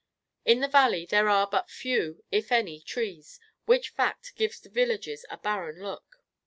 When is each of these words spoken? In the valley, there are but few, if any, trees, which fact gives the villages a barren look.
In 0.45 0.61
the 0.61 0.67
valley, 0.67 1.05
there 1.05 1.29
are 1.29 1.45
but 1.45 1.69
few, 1.69 2.23
if 2.31 2.51
any, 2.51 2.81
trees, 2.81 3.39
which 3.65 3.89
fact 3.89 4.33
gives 4.35 4.59
the 4.59 4.67
villages 4.69 5.27
a 5.29 5.37
barren 5.37 5.79
look. 5.79 6.23